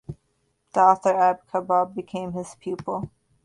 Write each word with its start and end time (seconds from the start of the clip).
The 0.73 0.79
author 0.79 1.11
Abe 1.11 1.45
Kobo 1.45 1.85
became 1.85 2.31
his 2.31 2.55
pupil. 2.55 3.11